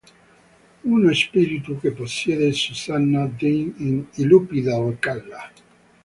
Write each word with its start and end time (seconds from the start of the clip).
Uno 0.83 1.13
spirito 1.13 1.77
che 1.79 1.91
possiede 1.91 2.51
Susannah 2.53 3.27
Dean 3.37 3.71
in 3.77 4.03
"I 4.15 4.23
lupi 4.23 4.61
del 4.63 4.95
Calla". 4.97 5.51